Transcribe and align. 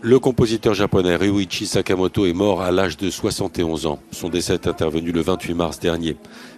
Le 0.00 0.20
compositeur 0.20 0.74
japonais 0.74 1.16
Ryuichi 1.16 1.66
Sakamoto 1.66 2.24
est 2.24 2.32
mort 2.32 2.62
à 2.62 2.70
l'âge 2.70 2.96
de 2.96 3.10
71 3.10 3.86
ans. 3.86 3.98
Son 4.12 4.28
décès 4.28 4.54
est 4.54 4.68
intervenu 4.68 5.10
le 5.10 5.22
28 5.22 5.54
mars 5.54 5.80
dernier. 5.80 6.14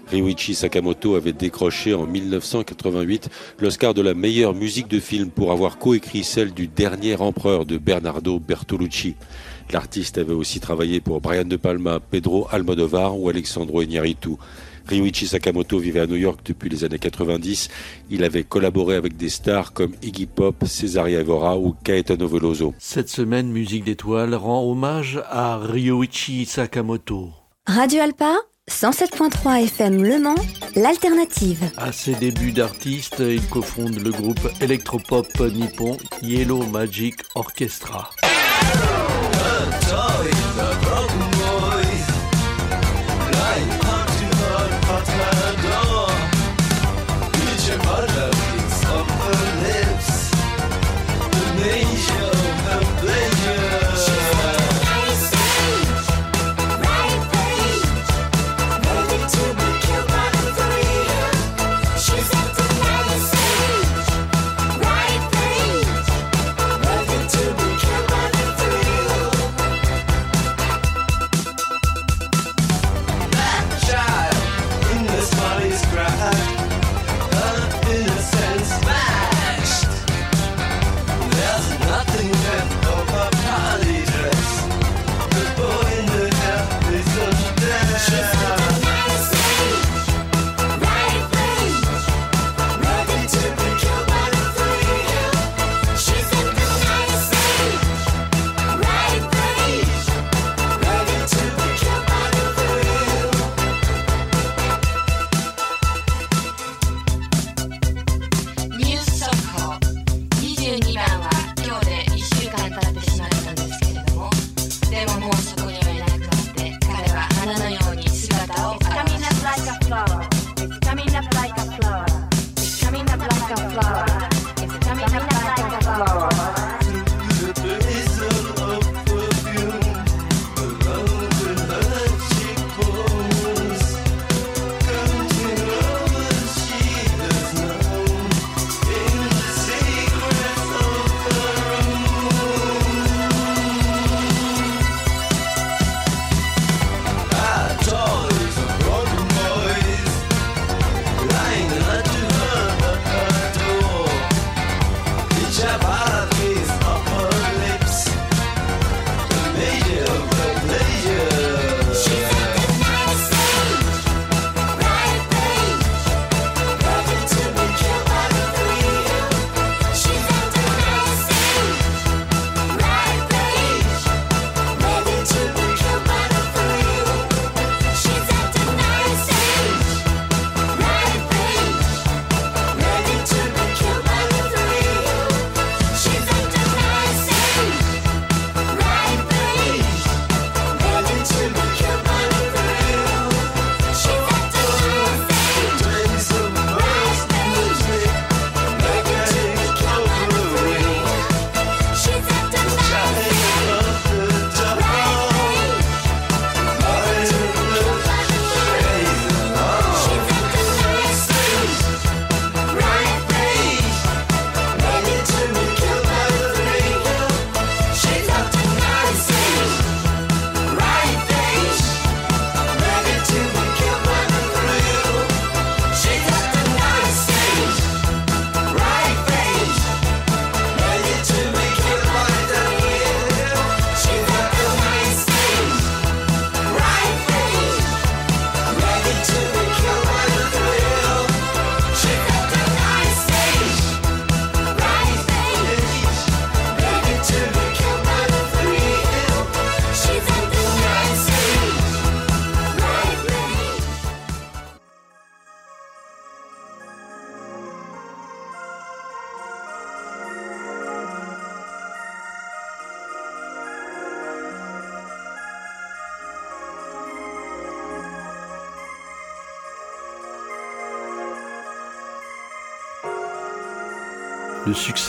Ryuichi 0.09 0.55
Sakamoto 0.55 1.15
avait 1.15 1.33
décroché 1.33 1.95
en 1.95 2.05
1988 2.05 3.31
l'Oscar 3.59 3.95
de 3.95 4.03
la 4.03 4.13
meilleure 4.13 4.53
musique 4.53 4.89
de 4.89 5.01
film 5.01 5.31
pour 5.31 5.53
avoir 5.53 5.79
coécrit 5.79 6.23
celle 6.23 6.53
du 6.53 6.67
dernier 6.67 7.17
empereur 7.17 7.65
de 7.65 7.79
Bernardo 7.79 8.39
Bertolucci. 8.39 9.15
L'artiste 9.73 10.19
avait 10.19 10.35
aussi 10.35 10.61
travaillé 10.61 11.01
pour 11.01 11.23
Brian 11.23 11.45
De 11.45 11.57
Palma, 11.57 11.99
Pedro 11.99 12.47
Almodovar 12.51 13.19
ou 13.19 13.31
Alexandro 13.31 13.81
Iñárritu. 13.81 14.37
Ryuichi 14.87 15.27
Sakamoto 15.27 15.79
vivait 15.79 16.01
à 16.01 16.07
New 16.07 16.17
York 16.17 16.41
depuis 16.45 16.69
les 16.69 16.85
années 16.85 16.99
90. 16.99 17.69
Il 18.11 18.25
avait 18.25 18.45
collaboré 18.45 18.97
avec 18.97 19.17
des 19.17 19.29
stars 19.29 19.73
comme 19.73 19.93
Iggy 20.03 20.27
Pop, 20.27 20.65
Cesaria 20.67 21.21
Evora 21.21 21.59
ou 21.59 21.75
Caetano 21.85 22.29
Veloso. 22.29 22.75
Cette 22.79 23.09
semaine, 23.09 23.49
Musique 23.51 23.85
d'étoiles 23.85 24.35
rend 24.35 24.65
hommage 24.65 25.21
à 25.31 25.59
Ryuichi 25.59 26.45
Sakamoto. 26.47 27.31
Radio 27.67 28.01
Alpa 28.03 28.37
107.3 28.71 29.65
FM 29.65 30.03
Le 30.05 30.19
Mans, 30.21 30.35
l'alternative. 30.77 31.59
À 31.77 31.91
ses 31.93 32.15
débuts 32.15 32.53
d'artiste, 32.53 33.17
il 33.19 33.45
cofonde 33.49 33.97
le 33.99 34.11
groupe 34.11 34.49
électropop 34.61 35.27
nippon 35.41 35.97
Yellow 36.23 36.65
Magic 36.67 37.17
Orchestra. 37.35 38.11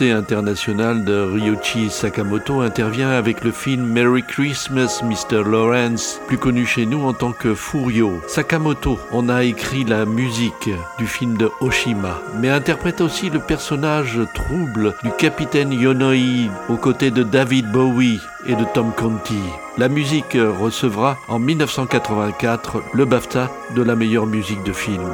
International 0.09 1.03
de 1.03 1.13
Ryuichi 1.13 1.91
Sakamoto 1.91 2.61
intervient 2.61 3.11
avec 3.11 3.43
le 3.43 3.51
film 3.51 3.85
Merry 3.85 4.23
Christmas 4.23 5.01
Mr. 5.03 5.43
Lawrence, 5.43 6.19
plus 6.27 6.37
connu 6.37 6.65
chez 6.65 6.85
nous 6.85 7.03
en 7.03 7.13
tant 7.13 7.33
que 7.33 7.53
Furio. 7.53 8.19
Sakamoto 8.27 8.97
en 9.11 9.29
a 9.29 9.43
écrit 9.43 9.83
la 9.83 10.05
musique 10.05 10.69
du 10.97 11.05
film 11.05 11.37
de 11.37 11.51
Oshima, 11.59 12.19
mais 12.39 12.49
interprète 12.49 13.01
aussi 13.01 13.29
le 13.29 13.39
personnage 13.39 14.19
trouble 14.33 14.95
du 15.03 15.11
capitaine 15.11 15.71
Yonoi 15.71 16.49
aux 16.69 16.77
côtés 16.77 17.11
de 17.11 17.21
David 17.21 17.71
Bowie 17.71 18.19
et 18.47 18.55
de 18.55 18.65
Tom 18.73 18.91
Conti. 18.95 19.39
La 19.77 19.89
musique 19.89 20.35
recevra 20.35 21.17
en 21.27 21.37
1984 21.37 22.81
le 22.93 23.05
BAFTA 23.05 23.51
de 23.75 23.83
la 23.83 23.95
meilleure 23.95 24.25
musique 24.25 24.63
de 24.63 24.73
film. 24.73 25.11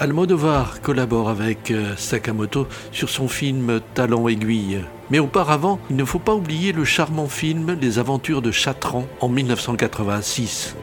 Almodovar 0.00 0.80
collabore 0.80 1.28
avec 1.28 1.70
euh, 1.70 1.94
Sakamoto 1.94 2.66
sur 2.90 3.10
son 3.10 3.28
film 3.28 3.80
Talent 3.92 4.28
aiguille. 4.28 4.80
Mais 5.10 5.18
auparavant, 5.18 5.78
il 5.90 5.96
ne 5.96 6.06
faut 6.06 6.18
pas 6.18 6.34
oublier 6.34 6.72
le 6.72 6.86
charmant 6.86 7.28
film 7.28 7.76
Les 7.78 7.98
aventures 7.98 8.40
de 8.40 8.50
Chatran 8.50 9.04
en 9.20 9.28
1986. 9.28 10.74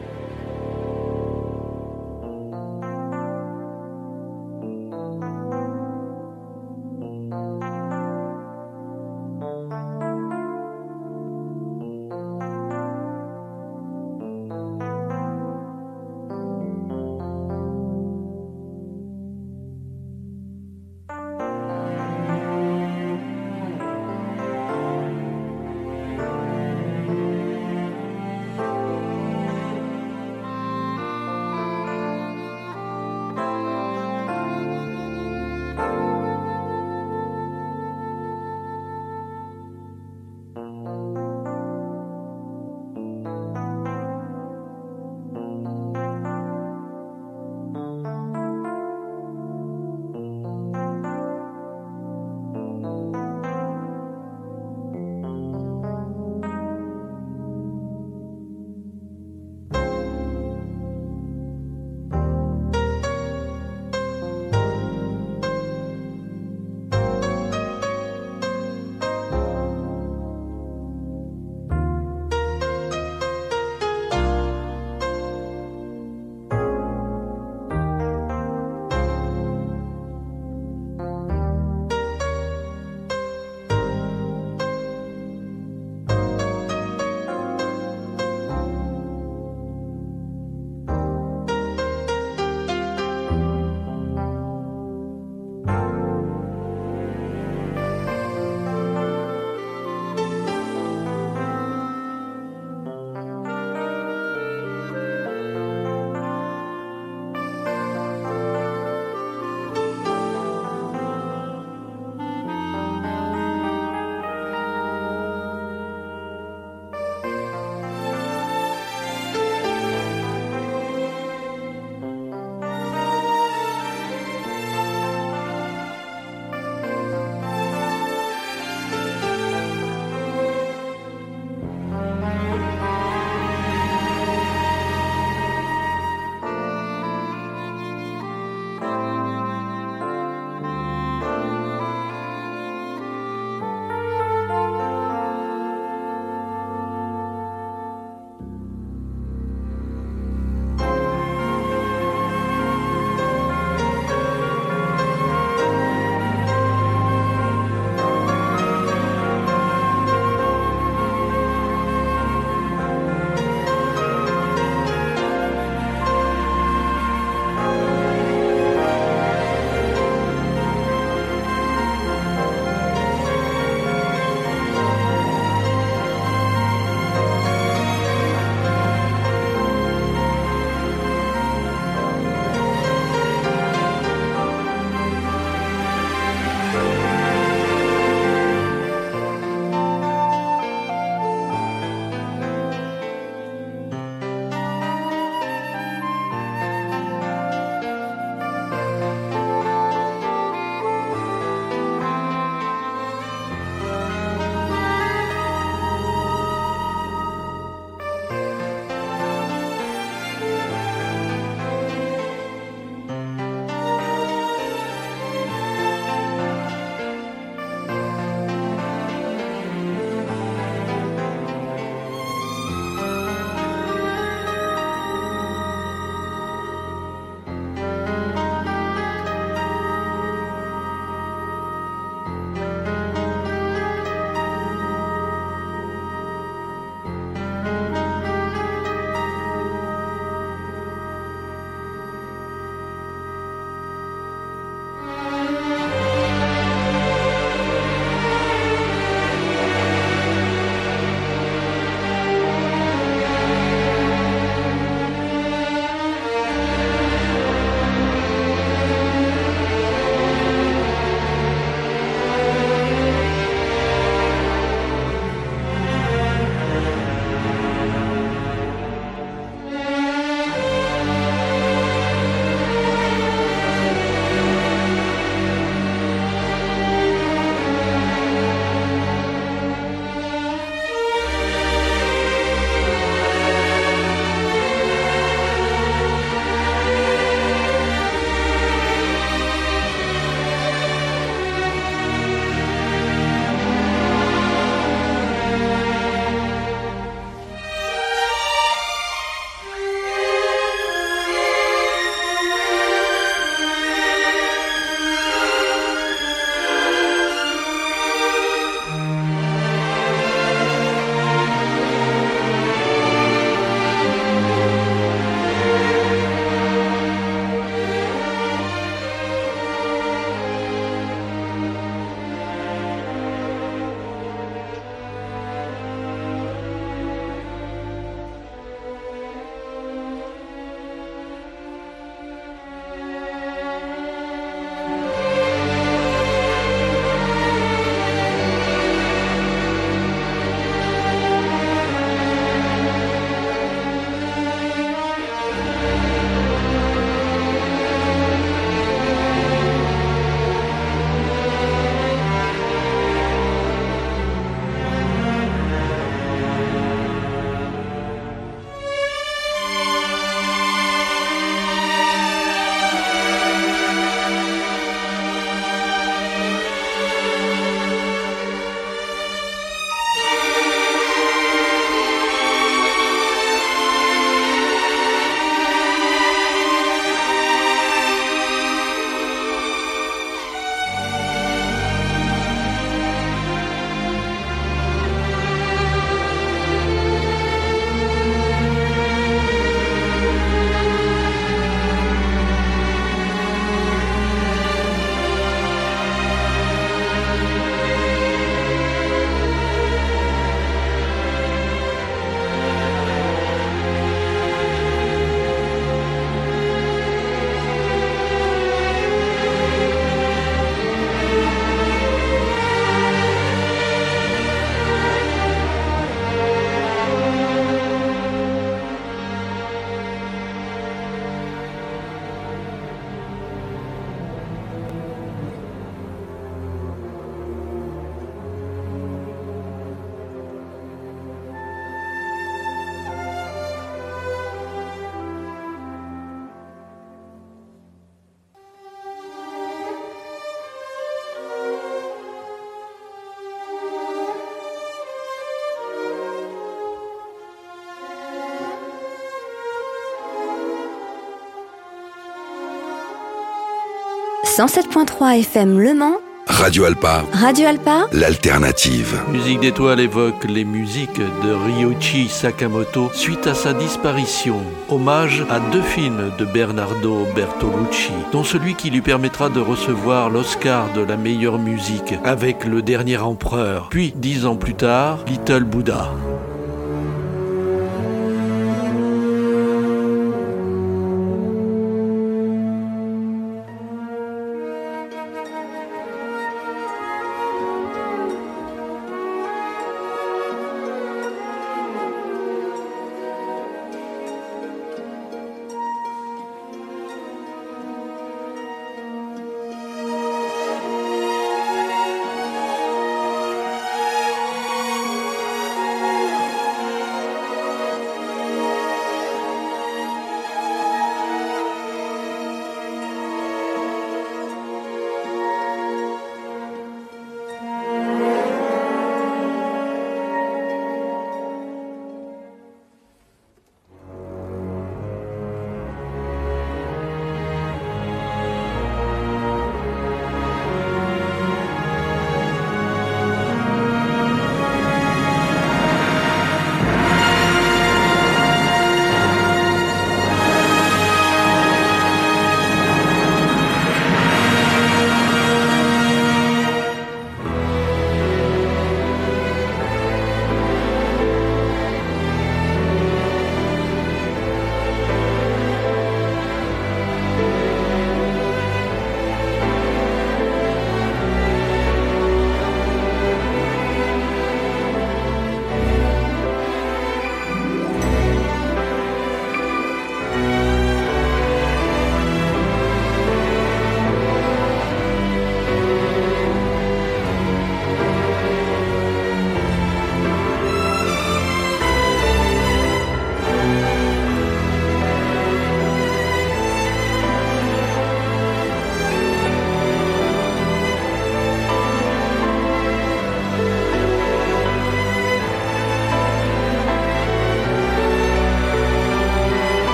107.3 454.58 455.38
FM 455.38 455.78
Le 455.78 455.94
Mans, 455.94 456.16
Radio 456.48 456.84
Alpa, 456.84 457.22
Radio 457.32 457.68
Alpa, 457.68 458.08
l'alternative. 458.10 459.22
Musique 459.30 459.60
d'étoiles 459.60 460.00
évoque 460.00 460.42
les 460.48 460.64
musiques 460.64 461.20
de 461.20 461.52
Ryuichi 461.52 462.28
Sakamoto 462.28 463.08
suite 463.12 463.46
à 463.46 463.54
sa 463.54 463.72
disparition. 463.72 464.60
Hommage 464.88 465.46
à 465.48 465.60
deux 465.60 465.82
films 465.82 466.32
de 466.40 466.44
Bernardo 466.44 467.24
Bertolucci, 467.36 468.10
dont 468.32 468.42
celui 468.42 468.74
qui 468.74 468.90
lui 468.90 469.00
permettra 469.00 469.48
de 469.48 469.60
recevoir 469.60 470.28
l'Oscar 470.28 470.92
de 470.92 471.02
la 471.02 471.16
meilleure 471.16 471.60
musique 471.60 472.14
avec 472.24 472.64
Le 472.64 472.82
Dernier 472.82 473.18
Empereur, 473.18 473.86
puis 473.90 474.12
dix 474.16 474.44
ans 474.44 474.56
plus 474.56 474.74
tard, 474.74 475.20
Little 475.28 475.62
Buddha. 475.62 476.10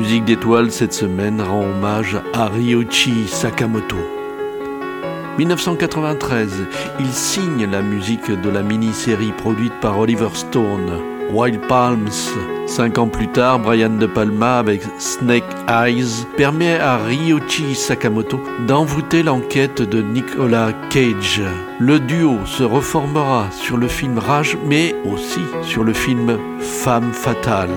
Musique 0.00 0.24
d'étoiles 0.24 0.72
cette 0.72 0.94
semaine 0.94 1.42
rend 1.42 1.60
hommage 1.60 2.16
à 2.32 2.46
Ryoichi 2.48 3.28
Sakamoto. 3.28 3.98
1993, 5.36 6.50
il 7.00 7.12
signe 7.12 7.66
la 7.70 7.82
musique 7.82 8.30
de 8.30 8.48
la 8.48 8.62
mini-série 8.62 9.32
produite 9.36 9.78
par 9.82 9.98
Oliver 9.98 10.30
Stone, 10.32 10.90
Wild 11.34 11.60
Palms. 11.68 12.08
Cinq 12.66 12.96
ans 12.96 13.08
plus 13.08 13.28
tard, 13.28 13.58
Brian 13.58 13.90
De 13.90 14.06
Palma 14.06 14.56
avec 14.56 14.80
Snake 14.96 15.44
Eyes 15.68 16.24
permet 16.34 16.80
à 16.80 16.96
Ryoichi 16.96 17.74
Sakamoto 17.74 18.40
d'envoûter 18.66 19.22
l'enquête 19.22 19.82
de 19.82 20.00
Nicolas 20.00 20.72
Cage. 20.88 21.42
Le 21.78 22.00
duo 22.00 22.38
se 22.46 22.62
reformera 22.62 23.50
sur 23.50 23.76
le 23.76 23.86
film 23.86 24.16
Rage, 24.16 24.56
mais 24.66 24.94
aussi 25.04 25.42
sur 25.60 25.84
le 25.84 25.92
film 25.92 26.38
Femme 26.58 27.12
fatale. 27.12 27.68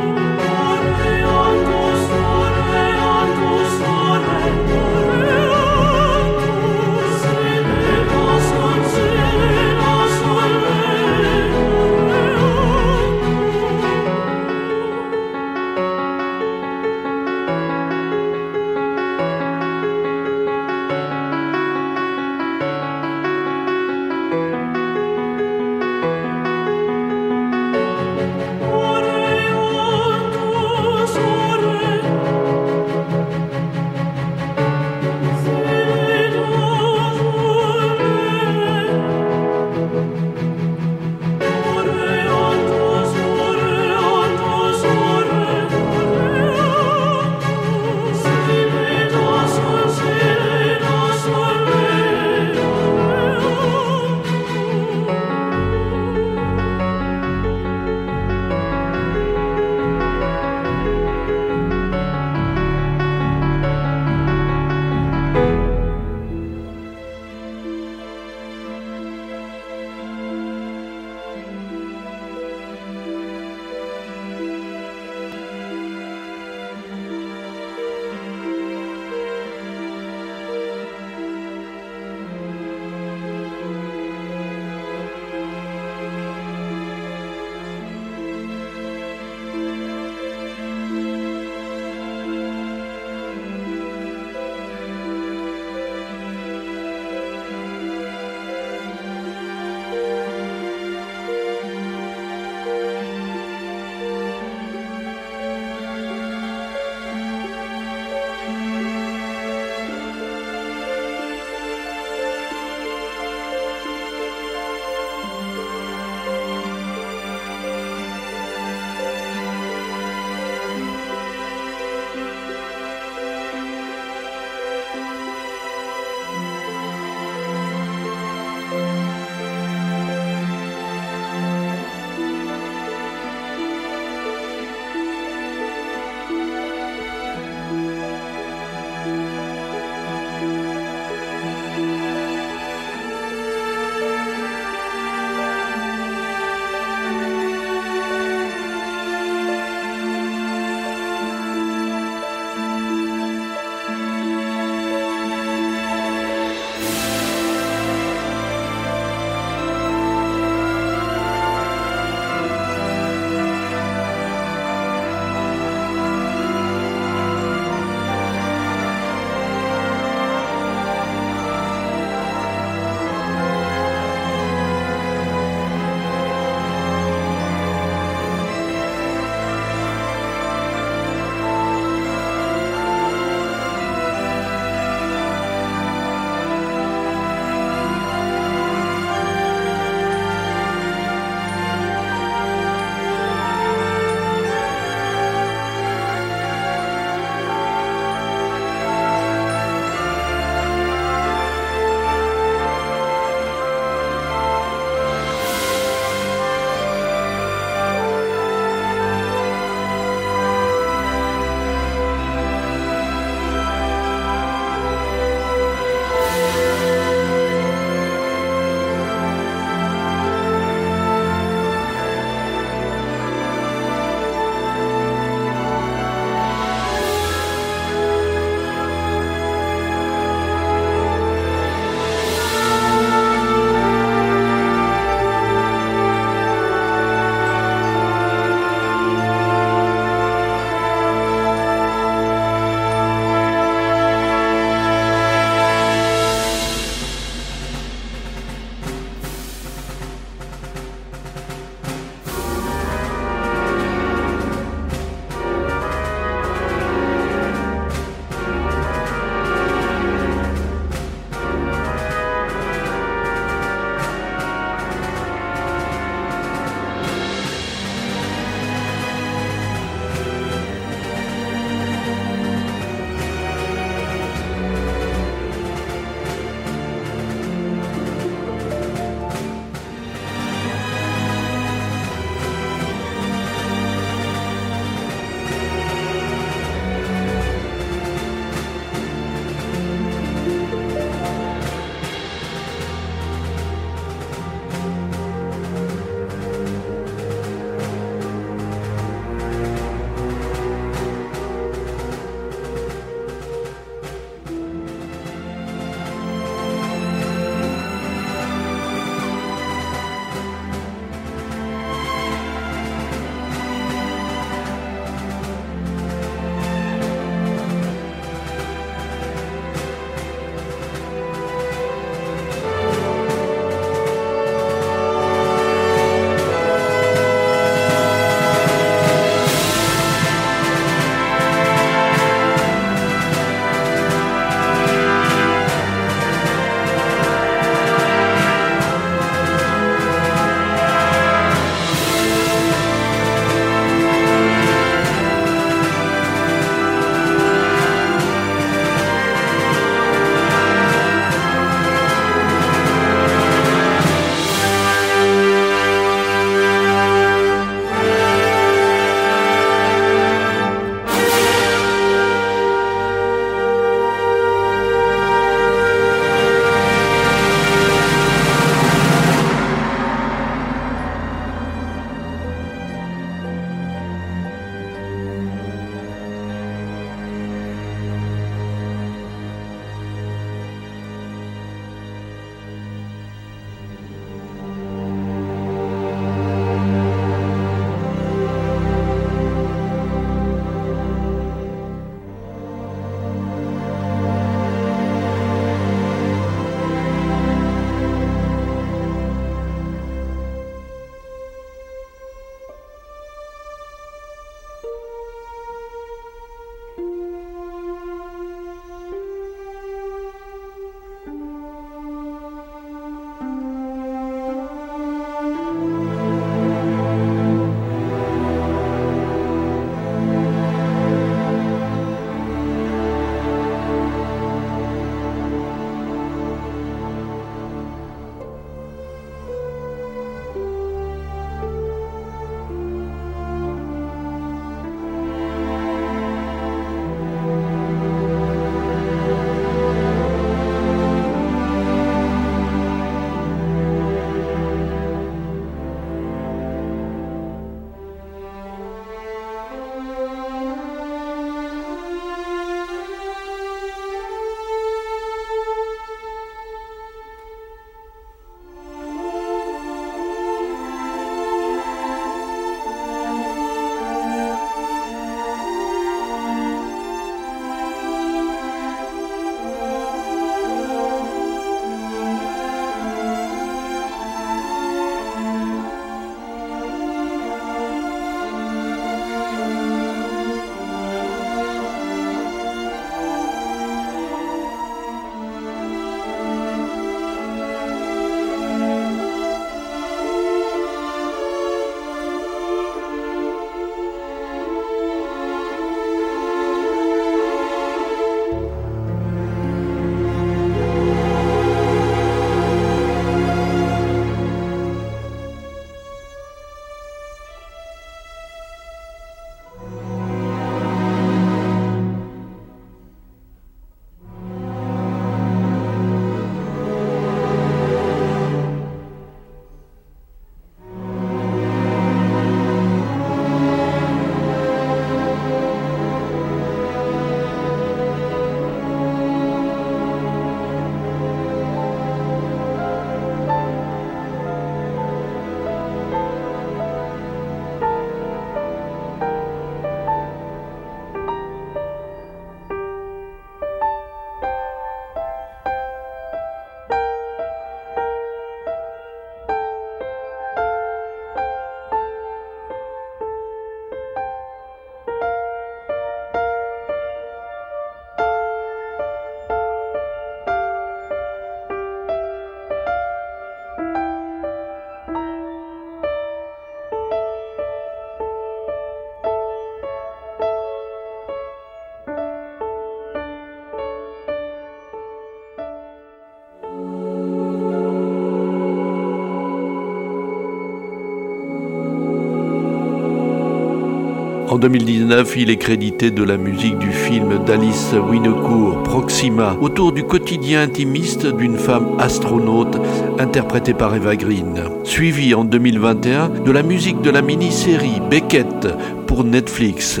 En 584.50 584.56
2019, 584.56 585.36
il 585.36 585.50
est 585.50 585.58
crédité 585.58 586.10
de 586.10 586.22
la 586.22 586.38
musique 586.38 586.78
du 586.78 586.90
film 586.90 587.44
d'Alice 587.44 587.92
Winocourt, 588.10 588.82
Proxima, 588.82 589.54
autour 589.60 589.92
du 589.92 590.04
quotidien 590.04 590.62
intimiste 590.62 591.26
d'une 591.26 591.58
femme 591.58 591.96
astronaute 591.98 592.78
interprétée 593.18 593.74
par 593.74 593.94
Eva 593.94 594.16
Green. 594.16 594.62
Suivi 594.84 595.34
en 595.34 595.44
2021 595.44 596.30
de 596.30 596.50
la 596.50 596.62
musique 596.62 597.02
de 597.02 597.10
la 597.10 597.20
mini-série 597.20 598.00
Beckett 598.08 598.66
pour 599.06 599.22
Netflix. 599.22 600.00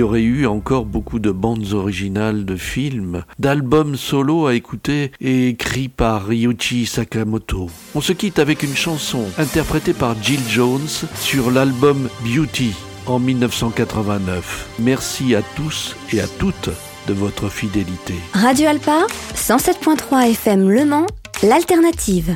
Y 0.00 0.02
aurait 0.02 0.22
eu 0.22 0.46
encore 0.46 0.86
beaucoup 0.86 1.18
de 1.18 1.30
bandes 1.30 1.74
originales 1.74 2.46
de 2.46 2.56
films, 2.56 3.22
d'albums 3.38 3.96
solo 3.96 4.46
à 4.46 4.54
écouter 4.54 5.12
et 5.20 5.48
écrits 5.48 5.90
par 5.90 6.26
Ryuichi 6.26 6.86
Sakamoto. 6.86 7.68
On 7.94 8.00
se 8.00 8.14
quitte 8.14 8.38
avec 8.38 8.62
une 8.62 8.74
chanson 8.74 9.26
interprétée 9.36 9.92
par 9.92 10.16
Jill 10.22 10.40
Jones 10.48 10.88
sur 11.16 11.50
l'album 11.50 12.08
Beauty 12.24 12.72
en 13.06 13.18
1989. 13.18 14.70
Merci 14.78 15.34
à 15.34 15.42
tous 15.54 15.94
et 16.14 16.20
à 16.22 16.26
toutes 16.26 16.70
de 17.06 17.12
votre 17.12 17.50
fidélité. 17.50 18.14
Radio 18.32 18.68
Alpa, 18.68 19.06
107.3 19.34 20.30
FM 20.30 20.70
Le 20.70 20.86
Mans, 20.86 21.06
l'alternative. 21.42 22.34